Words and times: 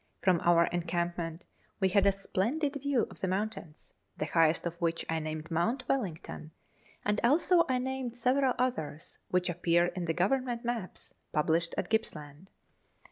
From 0.23 0.41
our 0.43 0.65
encampment 0.65 1.45
we 1.79 1.89
had 1.89 2.07
a 2.07 2.11
splendid 2.11 2.73
view 2.81 3.05
of 3.11 3.19
the 3.21 3.27
mountains, 3.27 3.93
the 4.17 4.25
highest 4.25 4.65
of 4.65 4.73
which 4.81 5.05
I 5.07 5.19
named 5.19 5.51
Mount 5.51 5.87
Wellington, 5.87 6.53
and 7.05 7.21
also 7.23 7.65
I 7.69 7.77
named 7.77 8.17
several 8.17 8.55
others, 8.57 9.19
which 9.29 9.47
appear 9.47 9.85
in 9.85 10.05
the 10.05 10.13
Government 10.15 10.65
maps 10.65 11.13
(published) 11.31 11.75
of 11.77 11.87
Gippsland. 11.87 12.49